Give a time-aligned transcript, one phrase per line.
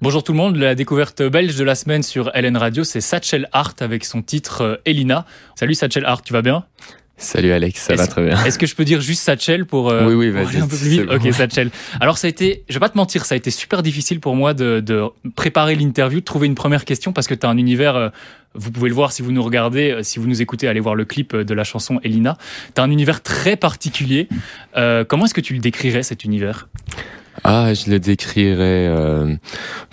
[0.00, 3.48] Bonjour tout le monde, la découverte belge de la semaine sur LN Radio, c'est Satchel
[3.52, 5.26] Hart avec son titre euh, Elina.
[5.56, 6.64] Salut Satchel Hart, tu vas bien?
[7.16, 8.44] Salut Alex, ça va très bien.
[8.44, 10.76] Est-ce que je peux dire juste Satchel pour, euh, Oui, oui, pour aller un peu
[10.76, 11.06] plus vite?
[11.06, 11.16] Bon.
[11.16, 11.70] Ok, Satchel.
[11.98, 14.36] Alors ça a été, je vais pas te mentir, ça a été super difficile pour
[14.36, 15.02] moi de, de
[15.34, 18.08] préparer l'interview, de trouver une première question parce que tu as un univers, euh,
[18.54, 20.94] vous pouvez le voir si vous nous regardez, euh, si vous nous écoutez, allez voir
[20.94, 22.38] le clip de la chanson Elina.
[22.76, 24.28] Tu as un univers très particulier.
[24.76, 26.68] Euh, comment est-ce que tu le décrirais cet univers?
[27.44, 29.34] Ah, je le décrirais euh,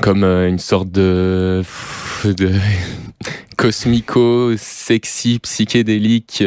[0.01, 1.63] comme euh, une sorte de,
[2.25, 2.51] de
[3.57, 6.43] cosmico, sexy, psychédélique,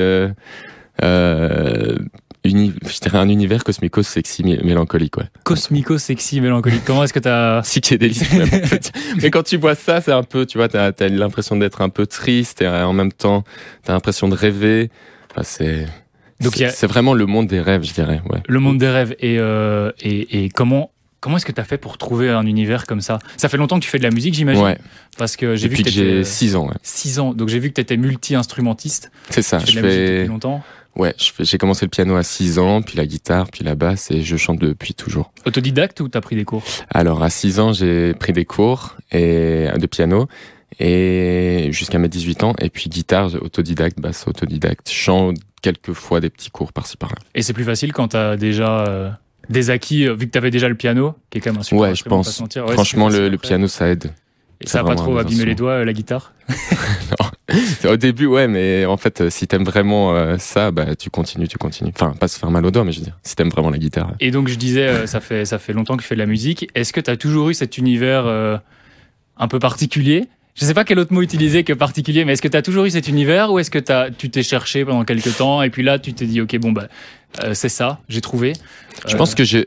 [1.02, 1.96] euh,
[2.45, 5.24] uni- je dirais un univers cosmico, sexy, mé- mélancolique, ouais.
[5.45, 6.84] Cosmico, sexy, mélancolique.
[6.84, 7.60] Comment est-ce que tu as...
[7.64, 8.92] Psychédélique, même, en fait.
[9.22, 11.88] Mais quand tu vois ça, c'est un peu, tu vois, t'as as, l'impression d'être un
[11.88, 13.44] peu triste et en même temps,
[13.84, 14.91] t'as l'impression de rêver.
[15.30, 15.86] Enfin, c'est,
[16.41, 18.41] Donc, a- c'est vraiment le monde des rêves, je dirais, ouais.
[18.46, 19.14] Le monde des rêves.
[19.20, 22.86] Et, euh, et, et comment, comment est-ce que tu as fait pour trouver un univers
[22.86, 23.18] comme ça?
[23.36, 24.78] Ça fait longtemps que tu fais de la musique, j'imagine Ouais.
[25.16, 26.74] Parce que j'ai vu que que j'ai 6 ans, ouais.
[26.82, 27.34] 6 ans.
[27.34, 29.11] Donc j'ai vu que tu étais multi-instrumentiste.
[29.30, 29.58] C'est ça.
[29.58, 30.62] Tu fais de Je musique fais, depuis longtemps.
[30.96, 34.22] Ouais, j'ai commencé le piano à 6 ans, puis la guitare, puis la basse, et
[34.22, 35.33] je chante depuis toujours.
[35.46, 36.64] Autodidacte ou tu as pris des cours?
[36.91, 40.27] Alors, à 6 ans, j'ai pris des cours et, de piano,
[40.80, 46.30] et jusqu'à mes 18 ans, et puis guitare, autodidacte, basse autodidacte, chant, quelques fois des
[46.30, 47.19] petits cours par-ci par-là.
[47.34, 49.11] Et c'est plus facile quand tu as déjà euh,
[49.48, 51.64] des acquis, euh, vu que tu avais déjà le piano, qui est quand même un
[51.64, 52.41] super Ouais, je pense.
[52.41, 54.12] Ouais, Franchement, le, piano, ça aide.
[54.61, 56.33] Et ça a pas trop abîmé les doigts, euh, la guitare
[57.89, 61.58] Au début, ouais, mais en fait, si t'aimes vraiment euh, ça, bah, tu continues, tu
[61.58, 61.92] continues.
[61.95, 63.78] Enfin, pas se faire mal aux doigts, mais je veux dire, si t'aimes vraiment la
[63.78, 64.14] guitare.
[64.20, 66.27] Et donc je disais, euh, ça fait, ça fait longtemps que je fais de la
[66.27, 66.69] musique.
[66.75, 68.27] Est-ce que tu as toujours eu cet univers
[69.36, 70.27] un peu particulier?
[70.61, 72.84] Je sais pas quel autre mot utiliser que particulier, mais est-ce que tu as toujours
[72.84, 75.83] eu cet univers ou est-ce que t'as- tu t'es cherché pendant quelques temps et puis
[75.84, 76.89] là tu t'es dit, ok, bon, bah,
[77.45, 78.55] euh, c'est ça, j'ai trouvé
[79.06, 79.59] Je Euh, pense que je,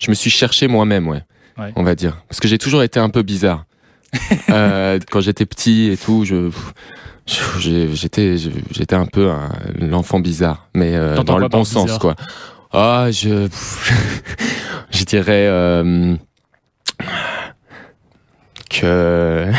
[0.00, 1.22] je me suis cherché moi-même, ouais,
[1.58, 1.70] Ouais.
[1.76, 2.22] On va dire.
[2.28, 3.66] Parce que j'ai toujours été un peu bizarre.
[4.50, 6.50] Euh, quand j'étais petit et tout, je,
[7.94, 8.36] j'étais,
[8.70, 12.16] j'étais un peu un- l'enfant bizarre, mais euh, dans le bon sens, bizarre quoi.
[12.72, 13.48] Ah, je,
[14.90, 16.16] je dirais euh,
[18.70, 19.50] que.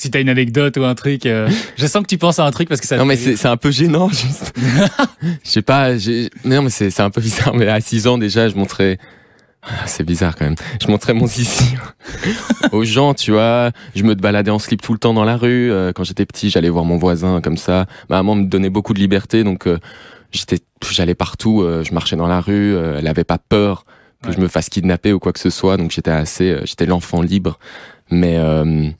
[0.00, 2.50] Si t'as une anecdote ou un truc, euh, je sens que tu penses à un
[2.52, 2.96] truc parce que ça.
[2.96, 4.54] Non, mais c'est, un peu gênant, juste.
[5.44, 8.16] Je sais pas, j'ai, non, mais c'est, c'est un peu bizarre, mais à 6 ans
[8.16, 8.98] déjà, je montrais,
[9.64, 11.74] Ah, c'est bizarre quand même, je montrais mon zizi
[12.72, 13.72] aux gens, tu vois.
[13.96, 15.72] Je me baladais en slip tout le temps dans la rue.
[15.72, 17.86] Euh, Quand j'étais petit, j'allais voir mon voisin comme ça.
[18.08, 19.78] Ma maman me donnait beaucoup de liberté, donc euh,
[20.30, 20.60] j'étais,
[20.90, 23.84] j'allais partout, euh, je marchais dans la rue, elle avait pas peur
[24.22, 24.34] que Ouais.
[24.34, 27.58] je me fasse kidnapper ou quoi que ce soit, donc j'étais assez, j'étais l'enfant libre.
[28.10, 28.90] Mais, euh,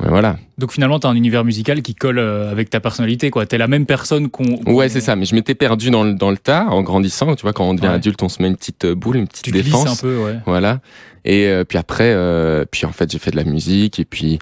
[0.00, 0.36] ouais, voilà.
[0.58, 3.46] Donc finalement, t'as un univers musical qui colle euh, avec ta personnalité, quoi.
[3.46, 4.44] T'es la même personne qu'on.
[4.66, 5.16] Ouais, c'est ça.
[5.16, 7.34] Mais je m'étais perdu dans le, dans le tas en grandissant.
[7.36, 7.94] Tu vois, quand on devient Ouais.
[7.94, 9.88] adulte, on se met une petite euh, boule, une petite Tu défense.
[9.88, 10.38] un peu, ouais.
[10.46, 10.80] Voilà.
[11.24, 14.38] Et euh, puis après, euh, puis en fait, j'ai fait de la musique et puis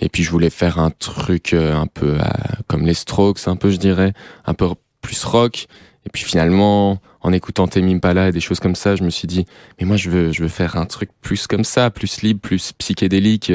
[0.00, 2.22] et puis je voulais faire un truc un peu euh,
[2.66, 4.12] comme les Strokes, un peu, je dirais,
[4.44, 4.66] un peu
[5.00, 5.66] plus rock.
[6.04, 9.26] Et puis finalement, en écoutant Tame Impala et des choses comme ça, je me suis
[9.26, 9.44] dit,
[9.80, 12.72] mais moi, je veux, je veux faire un truc plus comme ça, plus libre, plus
[12.78, 13.50] psychédélique.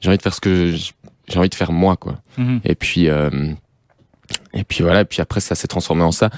[0.00, 0.74] J'ai envie de faire ce que
[1.28, 2.16] j'ai envie de faire moi, quoi.
[2.38, 2.60] Mhm.
[2.64, 3.30] Et puis, euh,
[4.54, 5.02] et puis voilà.
[5.02, 6.30] Et puis après, ça s'est transformé en ça.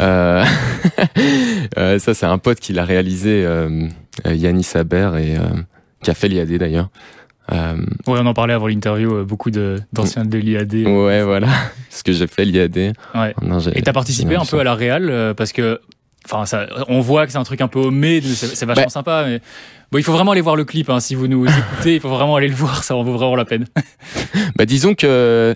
[0.00, 0.44] Euh,
[1.78, 3.86] euh, ça, c'est un pote qui l'a réalisé, euh,
[4.26, 5.42] euh, Yannis Saber, et euh,
[6.02, 6.88] qui a fait l'IAD d'ailleurs.
[7.52, 7.76] Euh,
[8.06, 10.74] Ouais, on en parlait avant l'interview, beaucoup de- d'anciens de l'IAD.
[10.86, 11.48] ouais, voilà.
[11.90, 12.92] Ce que j'ai fait l'IAD.
[13.14, 13.34] Ouais.
[13.74, 15.80] Et t'as participé un peu à la réal euh, parce que,
[16.30, 18.90] enfin, ça, on voit que c'est un truc un peu hommé, c'est c'est vachement Bah.
[18.90, 19.24] sympa.
[19.26, 19.40] Mais
[19.90, 20.90] bon, il faut vraiment aller voir le clip.
[20.90, 21.44] Hein, si vous nous
[21.76, 22.82] écoutez, il faut vraiment aller le voir.
[22.84, 23.66] Ça en vaut vraiment la peine.
[24.56, 25.54] Bah, disons que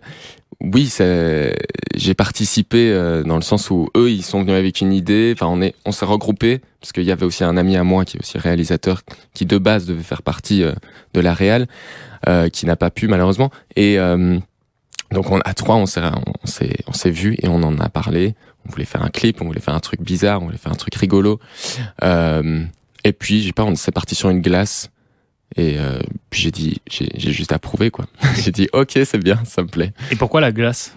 [0.60, 1.56] oui, c'est-
[1.96, 5.32] j'ai participé euh, dans le sens où eux, ils sont venus avec une idée.
[5.34, 8.04] Enfin, on est, on s'est regroupés parce qu'il y avait aussi un ami à moi
[8.04, 9.02] qui est aussi réalisateur,
[9.34, 10.72] qui de base devait faire partie euh,
[11.14, 11.66] de la réal,
[12.28, 13.50] euh, qui n'a pas pu malheureusement.
[13.76, 14.38] Et euh,
[15.12, 16.00] donc on, à trois, on s'est,
[16.42, 18.34] on s'est, on s'est vu et on en a parlé.
[18.66, 20.76] On voulait faire un clip, on voulait faire un truc bizarre, on voulait faire un
[20.76, 21.40] truc rigolo.
[22.04, 22.64] Euh,
[23.04, 24.90] et puis, je sais pas, on s'est parti sur une glace.
[25.56, 25.98] Et euh,
[26.30, 28.06] puis j'ai dit, j'ai j'ai juste approuvé quoi.
[28.42, 29.92] j'ai dit ok c'est bien, ça me plaît.
[30.10, 30.94] Et pourquoi la glace?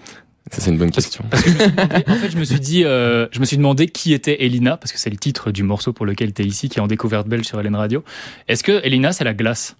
[0.50, 1.25] Ça c'est une bonne question.
[1.30, 4.13] Parce que demandé- en fait, je me suis dit, euh, je me suis demandé qui
[4.13, 6.78] était Elina, parce que c'est le titre du morceau pour lequel tu es ici, qui
[6.78, 8.04] est en découverte belge sur Hélène Radio.
[8.48, 9.75] Est-ce que Elina, c'est la glace?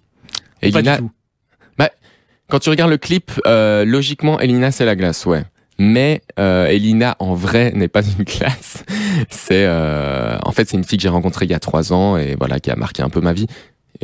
[0.60, 1.10] Elina, du tout?
[2.48, 5.44] Quand tu regardes le clip, euh, logiquement Elina c'est la glace, ouais.
[5.78, 8.84] Mais euh, Elina en vrai n'est pas une glace.
[9.28, 12.16] C'est euh, en fait c'est une fille que j'ai rencontrée il y a trois ans
[12.16, 13.46] et voilà qui a marqué un peu ma vie.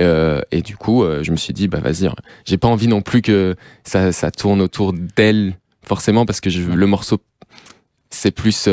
[0.00, 2.10] Euh, et du coup, je me suis dit bah vas-y,
[2.44, 5.54] j'ai pas envie non plus que ça, ça tourne autour d'elle
[5.84, 7.18] forcément parce que je, le morceau
[8.10, 8.68] c'est plus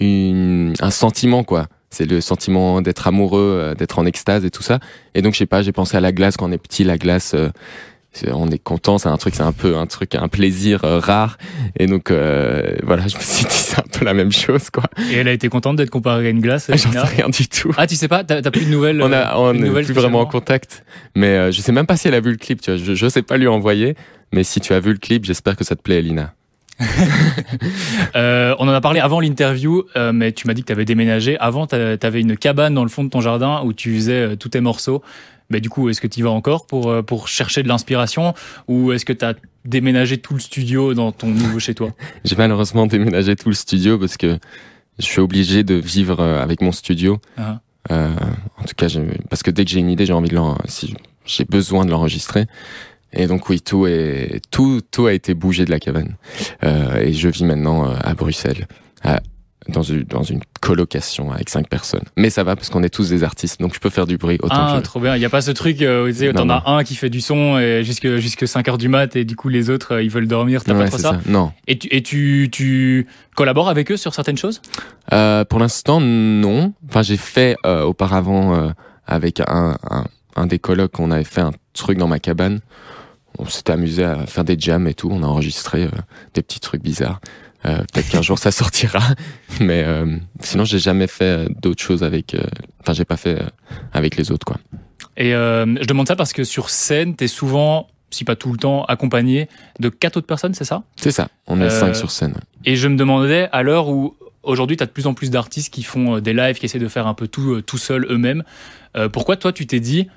[0.00, 1.66] une, un sentiment quoi.
[1.90, 4.78] c'est le sentiment d'être amoureux, d'être en extase et tout ça.
[5.14, 6.98] Et donc je sais pas, j'ai pensé à la glace quand on est petit, la
[6.98, 7.34] glace.
[8.32, 11.38] On est content, c'est un truc, c'est un peu un truc, un plaisir euh, rare.
[11.78, 14.84] Et donc euh, voilà, je me suis dit c'est un peu la même chose quoi.
[15.10, 16.70] Et elle a été contente d'être comparée à une glace.
[16.70, 17.72] J'en sais rien du tout.
[17.76, 19.02] Ah, tu sais pas, t'as plus de nouvelles.
[19.02, 20.84] on a, euh, on plus n'est vraiment en contact,
[21.14, 22.60] mais euh, je sais même pas si elle a vu le clip.
[22.60, 23.96] Tu vois, je, je sais pas lui envoyer.
[24.32, 26.34] Mais si tu as vu le clip, j'espère que ça te plaît, Elina.
[28.16, 30.84] Euh, on en a parlé avant l'interview, euh, mais tu m'as dit que tu avais
[30.84, 31.36] déménagé.
[31.38, 34.36] Avant, tu avais une cabane dans le fond de ton jardin où tu faisais euh,
[34.36, 35.02] tous tes morceaux.
[35.50, 38.34] Mais du coup, est-ce que tu y vas encore pour, euh, pour chercher de l'inspiration
[38.68, 41.90] ou est-ce que tu as déménagé tout le studio dans ton nouveau chez toi?
[42.24, 44.38] J'ai malheureusement déménagé tout le studio parce que
[44.98, 47.18] je suis obligé de vivre euh, avec mon studio.
[47.36, 47.60] Ah.
[47.90, 48.08] Euh,
[48.56, 48.86] en tout cas,
[49.28, 50.94] parce que dès que j'ai une idée, j'ai envie de l'en, si
[51.26, 52.46] j'ai besoin de l'enregistrer.
[53.12, 56.16] Et donc oui, tout est tout tout a été bougé de la cabane.
[56.64, 58.66] Euh, et je vis maintenant à Bruxelles,
[59.02, 59.20] à-
[59.68, 62.04] dans une dans une colocation avec cinq personnes.
[62.16, 64.38] Mais ça va parce qu'on est tous des artistes, donc je peux faire du bruit
[64.42, 64.82] autant Ah, que je veux.
[64.82, 65.16] trop bien.
[65.16, 67.10] Il n'y a pas ce truc euh, où tu sais, t'en as un qui fait
[67.10, 70.02] du son et jusque, jusque 5 heures du mat et du coup les autres euh,
[70.02, 70.62] ils veulent dormir.
[70.64, 71.52] T'as Ouais, pas trop c'est ça, Non.
[71.66, 73.06] Et, tu, et tu, tu
[73.36, 74.60] collabores avec eux sur certaines choses?
[75.12, 76.72] Euh, pour l'instant, non.
[76.88, 78.70] Enfin, j'ai fait euh, auparavant euh,
[79.06, 80.04] avec un, un,
[80.36, 82.60] un des colocs, on avait fait un truc dans ma cabane.
[83.38, 85.08] On s'était amusé à faire des jams et tout.
[85.10, 85.90] On a enregistré euh,
[86.34, 87.20] des petits trucs bizarres.
[87.66, 89.00] Euh, Peut-être qu'un jour ça sortira,
[89.60, 92.36] mais euh, sinon j'ai jamais fait d'autres choses avec.
[92.80, 93.42] Enfin, j'ai pas fait
[93.92, 94.58] avec les autres quoi.
[95.16, 98.58] Et je demande ça parce que sur scène, tu es souvent, si pas tout le
[98.58, 99.48] temps, accompagné
[99.78, 100.82] de quatre autres personnes, c'est ça?
[100.96, 101.28] C'est ça.
[101.46, 102.34] On est Euh, cinq sur scène.
[102.64, 105.72] Et je me demandais, à l'heure où aujourd'hui, tu as de plus en plus d'artistes
[105.72, 108.42] qui font des lives, qui essaient de faire un peu tout, tout seuls eux-mêmes,
[108.96, 110.08] euh, pourquoi toi, tu t'es dit,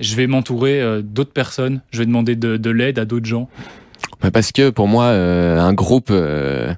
[0.00, 3.48] je vais m'entourer euh, d'autres personnes, je vais demander de, de l'aide à d'autres gens
[4.22, 6.72] Bah, Parce que pour moi, euh, un groupe, euh,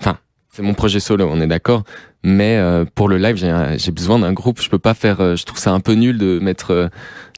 [0.00, 0.18] enfin,
[0.50, 1.84] c'est mon projet solo, on est d'accord.
[2.22, 4.62] Mais euh, pour le live, j'ai besoin d'un groupe.
[4.62, 5.36] Je peux pas faire.
[5.36, 6.88] je trouve ça un peu nul de mettre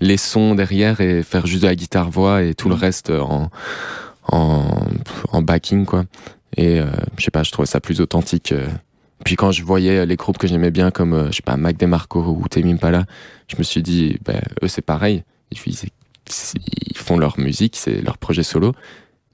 [0.00, 2.80] les sons derrière et faire juste de la guitare voix et tout le Mhm.
[2.80, 3.50] reste en
[4.28, 4.86] en,
[5.32, 6.04] en backing quoi.
[6.56, 6.80] Et
[7.18, 8.54] je sais pas, je trouvais ça plus authentique.
[9.20, 9.22] Euh.
[9.24, 11.76] Puis quand je voyais les groupes que j'aimais bien comme euh, je sais pas Mac
[11.76, 13.04] DeMarco ou Tame Impala,
[13.48, 15.24] je me suis dit, ben, eux c'est pareil.
[15.52, 18.72] Ils, font leur musique, c'est leur projet solo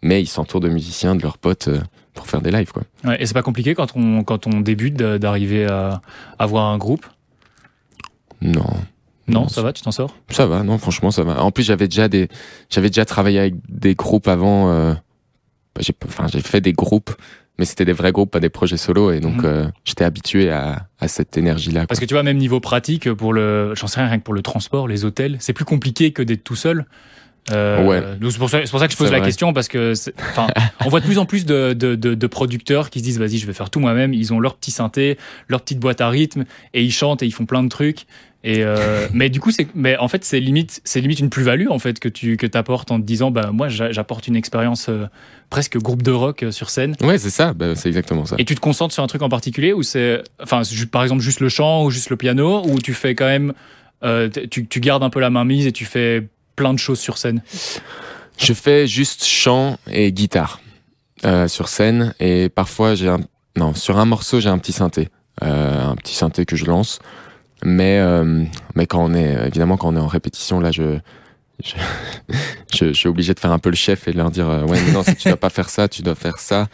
[0.02, 1.81] mais ils s'entourent de musiciens, de leurs potes euh,
[2.12, 2.82] pour faire des lives quoi.
[3.05, 6.02] Ouais, Et c'est pas compliqué quand on, quand on débute d'arriver à
[6.38, 7.06] avoir un groupe?
[8.43, 8.64] Non,
[9.29, 10.14] Non, Non, ça va, tu t'en sors?
[10.29, 11.43] Ça va, non franchement ça va.
[11.43, 12.29] En plus j'avais déjà des,
[12.69, 14.70] j'avais déjà travaillé avec des groupes avant.
[14.70, 14.93] euh,
[15.75, 17.12] bah, j'ai, enfin j'ai fait des groupes,
[17.59, 19.45] mais c'était des vrais groupes, pas des projets solo, et donc Mhm.
[19.45, 21.87] euh, j'étais habitué à, à cette énergie là.
[21.87, 24.35] Parce que tu vois, même niveau pratique, pour le, j'en sais rien, rien que pour
[24.35, 26.87] le transport, les hôtels, c'est plus compliqué que d'être tout seul.
[27.50, 28.00] Euh, Ouais.
[28.21, 29.27] donc C'est pour, pour ça que je pose la vrai.
[29.27, 29.94] question parce que,
[30.85, 33.39] on voit de plus en plus de, de, de, de producteurs qui se disent vas-y,
[33.39, 34.15] je vais faire tout moi-même.
[34.15, 35.19] Ils ont leur petit synthé,
[35.49, 38.06] leur petite boîte à rythme et ils chantent et ils font plein de trucs.
[38.44, 41.69] Et euh, mais du coup, c'est, mais en fait, c'est limite, c'est limite une plus-value
[41.69, 44.89] en fait que tu que t'apportes en te disant bah moi j'a- j'apporte une expérience
[44.89, 45.06] euh,
[45.50, 46.94] presque groupe de rock euh, sur scène.
[47.03, 48.37] Ouais, c'est ça, bah, c'est exactement ça.
[48.39, 50.62] Et tu te concentres sur un truc en particulier ou c'est, enfin,
[50.93, 53.53] par exemple, juste le chant ou juste le piano ou tu fais quand même,
[54.05, 57.01] euh, tu, tu gardes un peu la main mise et tu fais plein de choses
[57.01, 57.43] sur scène.
[58.39, 60.61] Je fais juste chant et guitare
[61.25, 62.15] euh, sur scène.
[62.21, 63.21] Et parfois j'ai un
[63.57, 65.09] non sur un morceau j'ai un petit synthé
[65.43, 66.99] euh, un petit synthé que je lance.
[67.65, 68.45] Mais euh,
[68.75, 70.99] mais quand on est évidemment quand on est en répétition là je
[72.73, 74.91] je, suis obligé de faire un peu le chef et de leur dire ouais mais
[74.91, 76.69] non si tu dois pas faire ça tu dois faire ça.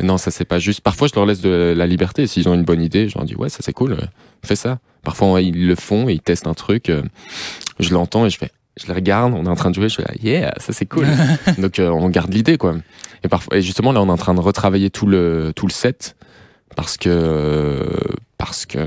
[0.00, 0.80] Non ça c'est pas juste.
[0.82, 2.28] Parfois je leur laisse de la liberté.
[2.28, 3.96] S'ils ont une bonne idée je leur dis ouais ça c'est cool
[4.44, 4.78] fais ça.
[5.02, 6.92] Parfois ils le font et ils testent un truc
[7.80, 9.96] je l'entends et je fais je les regarde, on est en train de jouer, je
[9.96, 11.06] fais yeah, ça c'est cool.
[11.58, 12.74] Donc euh, on garde l'idée quoi.
[13.24, 15.72] Et parfois et justement là on est en train de retravailler tout le tout le
[15.72, 16.14] set
[16.76, 17.88] parce que
[18.36, 18.78] parce que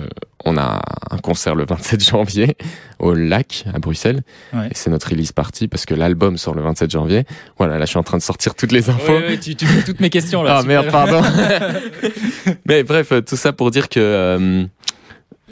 [0.46, 0.82] on a
[1.12, 2.56] un concert le 27 janvier
[3.00, 4.22] au Lac à Bruxelles
[4.54, 4.68] Ouais.
[4.68, 7.26] et c'est notre release party parce que l'album sort le 27 janvier.
[7.58, 9.12] Voilà, là je suis en train de sortir toutes les infos.
[9.12, 10.58] Ouais, ouais, tu, tu fais toutes mes questions là.
[10.58, 10.84] Ah super.
[10.84, 11.22] merde, pardon.
[12.66, 14.66] Mais bref, euh, tout ça pour dire que euh,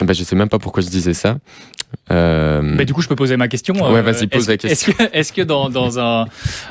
[0.04, 1.38] bah, je sais même pas pourquoi je disais ça.
[2.10, 3.74] Euh, Mais du coup, je peux poser ma question.
[3.76, 4.92] euh, Ouais, vas-y, pose est-ce- la question.
[5.12, 6.26] Est-ce que, dans, dans un,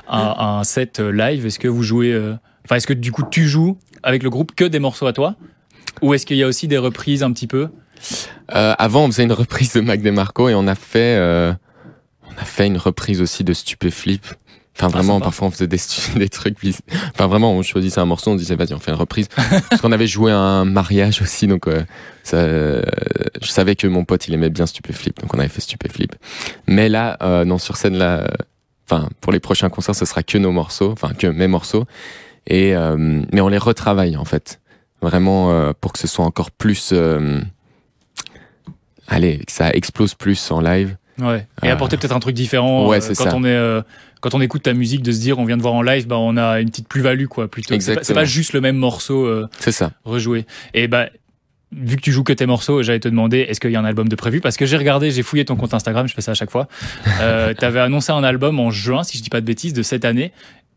[0.07, 2.33] un, un set live, est-ce que vous jouez, euh,
[2.65, 5.35] enfin, est-ce que du coup tu joues avec le groupe que des morceaux à toi,
[6.01, 7.67] ou est-ce qu'il y a aussi des reprises un petit peu?
[8.55, 11.51] Euh, avant, on faisait une reprise de Mac DeMarco et on a fait, euh,
[12.25, 14.25] on a fait une reprise aussi de Stupéflip.
[14.81, 15.25] Enfin, vraiment, sympa.
[15.25, 15.77] parfois on faisait des,
[16.29, 16.59] trucs.
[16.61, 16.81] bis-
[17.13, 19.27] Enfin, vraiment, on choisissait un morceau, on disait vas-y, on fait une reprise.
[19.69, 21.83] Parce qu'on avait joué à un mariage aussi, donc euh,
[22.23, 22.81] ça, euh,
[23.41, 26.15] je savais que mon pote il aimait bien Stupéflip, donc on avait fait Stupéflip.
[26.67, 28.29] Mais là, euh, non, sur scène là,
[28.89, 31.85] enfin, pour les prochains concerts, ce sera que nos morceaux, enfin que mes morceaux.
[32.47, 32.95] Et euh,
[33.33, 34.59] mais on les retravaille en fait,
[35.01, 36.91] vraiment euh, pour que ce soit encore plus.
[36.93, 37.41] euh,
[39.07, 40.95] allez, que ça explose plus en live.
[41.19, 41.47] Ouais.
[41.63, 43.35] Et Euh, apporter peut-être un truc différent ouais, euh, quand ça.
[43.35, 43.81] on est euh,
[44.21, 46.17] quand on écoute ta musique de se dire on vient de voir en live bah
[46.17, 47.75] on a une petite plus-value quoi plutôt.
[47.79, 49.91] C'est pas- juste le même morceau euh, C'est ça.
[50.05, 50.45] rejoué.
[50.73, 51.07] Et bah
[51.71, 53.85] vu que tu joues que tes morceaux, j'allais te demander est-ce qu'il y a un
[53.85, 54.41] album de prévu?
[54.41, 56.67] Parce que j'ai regardé, j'ai fouillé ton compte Instagram, je fais ça à chaque fois.
[57.21, 60.03] Euh, T'avais annoncé un album en juin si je dis pas de bêtises de cette
[60.03, 60.31] année.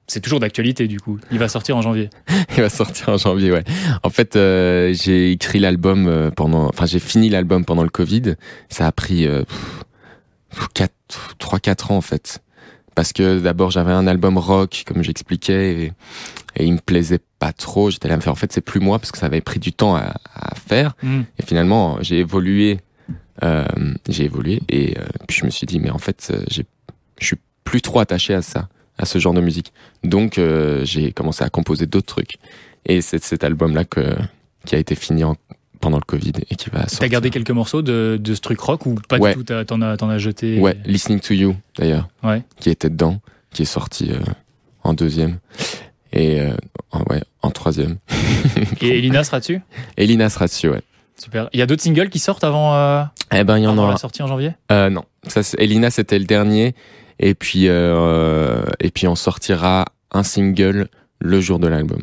[0.08, 1.18] C'est toujours d'actualité du coup.
[1.30, 2.10] Il va sortir en janvier.
[2.56, 3.64] Il va sortir en janvier, ouais.
[4.02, 8.34] En fait, euh, j'ai écrit l'album pendant, enfin, j'ai fini l'album pendant le Covid.
[8.68, 9.44] Ça a pris euh,
[11.40, 12.40] 3-4 ans en fait.
[12.94, 15.92] Parce que d'abord j'avais un album rock, comme j'expliquais, et,
[16.56, 17.90] et il me plaisait pas trop.
[17.90, 19.58] J'étais là à me faire, en fait, c'est plus moi parce que ça avait pris
[19.58, 20.94] du temps à, à faire.
[21.02, 21.22] Hmm.
[21.38, 22.80] Et finalement, j'ai évolué,
[23.42, 23.64] euh,
[24.08, 26.62] j'ai évolué, et euh, puis je me suis dit, mais en fait, euh, je
[27.26, 28.68] suis plus trop attaché à ça,
[28.98, 29.72] à ce genre de musique.
[30.04, 32.36] Donc, euh, j'ai commencé à composer d'autres trucs.
[32.84, 34.14] Et c'est cet album-là que,
[34.66, 35.36] qui a été fini en-
[35.82, 36.98] pendant le Covid et qui va sortir.
[37.00, 39.34] T'as gardé quelques morceaux de, de ce truc rock ou pas Ouais.
[39.34, 40.58] du tout T'en as, as jeté?
[40.58, 42.42] Ouais, Listening to You, d'ailleurs, Ouais.
[42.58, 43.20] qui était dedans,
[43.52, 44.18] qui est sorti euh,
[44.84, 45.38] en deuxième.
[46.14, 46.54] Et euh,
[46.92, 47.98] en, ouais, en troisième.
[48.80, 49.60] Et Elina sera dessus?
[49.96, 50.80] Elina sera dessus, ouais.
[51.20, 51.48] Super.
[51.52, 53.02] Il y a d'autres singles qui sortent avant, euh,
[53.34, 54.52] Eh ben, il y en avant aura la sortie en janvier?
[54.70, 56.74] Euh, non, ça, Elina c'était le dernier,
[57.18, 62.00] et puis euh, et puis on sortira un single le jour de l'album.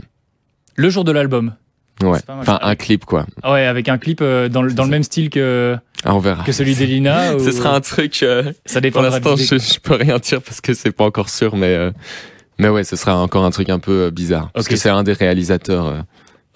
[0.75, 1.53] Le jour de l'album.
[2.01, 2.41] Ouais, C'est pas mal.
[2.41, 3.25] enfin un clip quoi.
[3.43, 6.19] Ah ouais, avec un clip euh, dans, le- dans le même style que, Ah, on
[6.19, 6.43] verra.
[6.43, 8.23] que celui d'Elina ou- Ce sera un truc.
[8.23, 11.29] euh, Ça pour dépendra l'instant, je, je peux rien dire parce que c'est pas encore
[11.29, 11.91] sûr, mais euh,
[12.57, 15.13] mais ouais, ce sera encore un truc un peu bizarre parce que c'est un des
[15.13, 16.05] réalisateurs.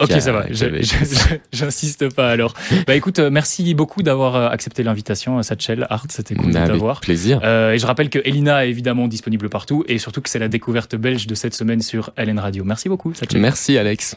[0.02, 0.46] Ok, a- ça va.
[1.54, 2.54] J'insiste pas alors.
[2.88, 6.06] Bah écoute, merci beaucoup d'avoir accepté l'invitation, Satchel Art.
[6.10, 7.00] C'était cool de t'avoir.
[7.00, 7.40] plaisir.
[7.44, 10.48] Euh, et je rappelle que Elina est évidemment disponible partout et surtout que c'est la
[10.48, 12.64] découverte belge de cette semaine sur LN Radio.
[12.64, 13.40] Merci beaucoup, Satchel.
[13.40, 14.16] Merci Alex.